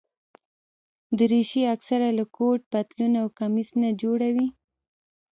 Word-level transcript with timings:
دریشي 1.17 1.61
اکثره 1.75 2.09
له 2.17 2.25
کوټ، 2.35 2.59
پتلون 2.71 3.13
او 3.21 3.27
کمیس 3.39 3.69
نه 3.81 3.89
جوړه 4.01 4.29
وي. 4.35 4.47